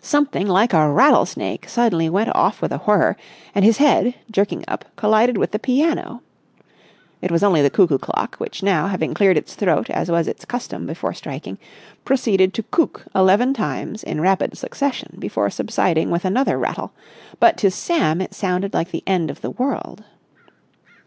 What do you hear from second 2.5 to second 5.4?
with a whirr, and his head, jerking up, collided